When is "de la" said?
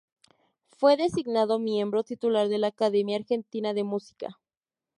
2.49-2.69